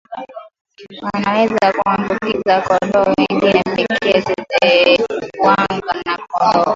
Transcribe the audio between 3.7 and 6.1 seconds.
pekee tetekuwanga